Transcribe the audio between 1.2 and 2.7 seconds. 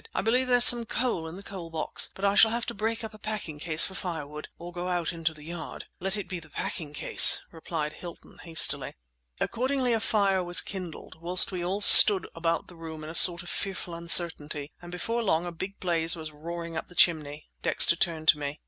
in the coal box, but I shall have